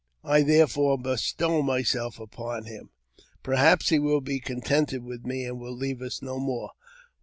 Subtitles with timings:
[0.23, 2.89] I therefore bestow myself upon him;
[3.43, 6.71] perhaps he will be contented with me, and will leave us no more.